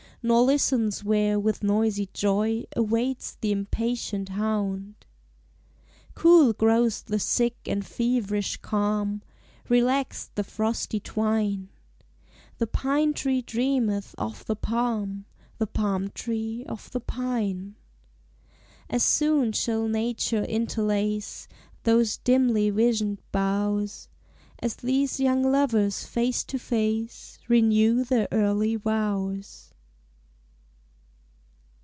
Nor 0.23 0.43
listens 0.43 1.03
where 1.03 1.39
with 1.39 1.63
noisy 1.63 2.07
joy 2.13 2.65
Awaits 2.75 3.37
the 3.41 3.51
impatient 3.51 4.29
hound. 4.29 4.93
Cool 6.13 6.53
grows 6.53 7.01
the 7.01 7.17
sick 7.17 7.57
and 7.65 7.83
feverish 7.83 8.57
calm, 8.57 9.23
Relaxed 9.67 10.35
the 10.35 10.43
frosty 10.43 10.99
twine. 10.99 11.69
The 12.59 12.67
pine 12.67 13.13
tree 13.15 13.41
dreameth 13.41 14.13
of 14.19 14.45
the 14.45 14.55
palm, 14.55 15.25
The 15.57 15.65
palm 15.65 16.11
tree 16.11 16.65
of 16.67 16.91
the 16.91 16.99
pine. 17.01 17.73
As 18.91 19.01
soon 19.01 19.53
shall 19.53 19.87
nature 19.87 20.43
interlace 20.43 21.47
Those 21.81 22.19
dimly 22.19 22.69
visioned 22.69 23.23
boughs, 23.31 24.07
As 24.59 24.75
these 24.75 25.19
young 25.19 25.41
lovers 25.51 26.05
face 26.05 26.43
to 26.43 26.59
face 26.59 27.39
Renew 27.47 28.03
their 28.03 28.27
early 28.31 28.75
vows. 28.75 29.69